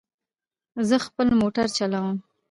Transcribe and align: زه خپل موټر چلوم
زه 0.87 0.95
خپل 1.05 1.27
موټر 1.41 1.67
چلوم 1.77 2.15